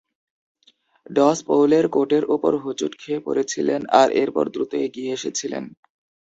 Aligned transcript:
DOS 1.09 1.39
পৌলের 1.47 1.85
কোটের 1.87 2.23
ওপর 2.35 2.53
হোঁচট 2.63 2.91
খেয়ে 2.99 3.19
পড়েছিলেন 3.19 3.81
আর 3.99 4.07
এরপর 4.21 4.45
দ্রুত 4.53 4.71
এগিয়ে 4.85 5.13
এসেছিলেন। 5.13 5.63